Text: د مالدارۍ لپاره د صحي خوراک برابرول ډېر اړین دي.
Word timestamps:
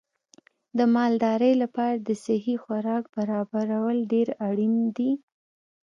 د 0.77 0.79
مالدارۍ 0.95 1.53
لپاره 1.63 1.95
د 2.07 2.09
صحي 2.23 2.55
خوراک 2.63 3.03
برابرول 3.15 3.97
ډېر 4.11 4.27
اړین 4.47 4.75
دي. 4.97 5.11